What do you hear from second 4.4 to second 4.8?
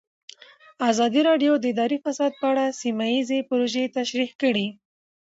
کړې.